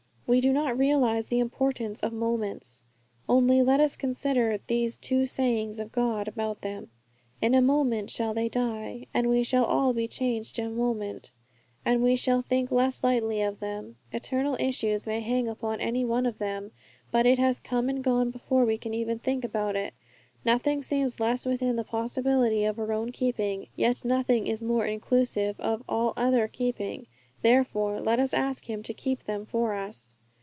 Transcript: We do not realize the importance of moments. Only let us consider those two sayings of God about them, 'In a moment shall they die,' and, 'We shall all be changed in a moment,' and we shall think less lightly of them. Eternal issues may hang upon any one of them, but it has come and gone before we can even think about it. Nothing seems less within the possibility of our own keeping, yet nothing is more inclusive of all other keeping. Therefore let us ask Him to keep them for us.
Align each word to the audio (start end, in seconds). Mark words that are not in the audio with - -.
We 0.31 0.39
do 0.39 0.53
not 0.53 0.77
realize 0.77 1.27
the 1.27 1.39
importance 1.39 1.99
of 1.99 2.13
moments. 2.13 2.85
Only 3.27 3.61
let 3.61 3.81
us 3.81 3.97
consider 3.97 4.57
those 4.67 4.95
two 4.95 5.25
sayings 5.25 5.77
of 5.77 5.91
God 5.91 6.25
about 6.25 6.61
them, 6.61 6.89
'In 7.41 7.53
a 7.53 7.61
moment 7.61 8.09
shall 8.09 8.33
they 8.33 8.47
die,' 8.47 9.07
and, 9.13 9.27
'We 9.29 9.43
shall 9.43 9.65
all 9.65 9.91
be 9.91 10.07
changed 10.07 10.57
in 10.57 10.67
a 10.67 10.69
moment,' 10.69 11.33
and 11.83 12.01
we 12.01 12.15
shall 12.15 12.41
think 12.41 12.71
less 12.71 13.03
lightly 13.03 13.41
of 13.41 13.59
them. 13.59 13.97
Eternal 14.13 14.55
issues 14.57 15.05
may 15.05 15.19
hang 15.19 15.49
upon 15.49 15.81
any 15.81 16.05
one 16.05 16.25
of 16.25 16.37
them, 16.37 16.71
but 17.11 17.25
it 17.25 17.37
has 17.37 17.59
come 17.59 17.89
and 17.89 18.01
gone 18.01 18.29
before 18.31 18.63
we 18.63 18.77
can 18.77 18.93
even 18.93 19.19
think 19.19 19.43
about 19.43 19.75
it. 19.75 19.93
Nothing 20.45 20.81
seems 20.81 21.19
less 21.19 21.45
within 21.45 21.75
the 21.75 21.83
possibility 21.83 22.63
of 22.63 22.79
our 22.79 22.93
own 22.93 23.11
keeping, 23.11 23.67
yet 23.75 24.05
nothing 24.05 24.47
is 24.47 24.63
more 24.63 24.85
inclusive 24.85 25.59
of 25.59 25.83
all 25.89 26.13
other 26.15 26.47
keeping. 26.47 27.05
Therefore 27.41 27.99
let 27.99 28.17
us 28.17 28.33
ask 28.33 28.69
Him 28.69 28.81
to 28.83 28.93
keep 28.93 29.25
them 29.25 29.45
for 29.45 29.73
us. 29.73 30.15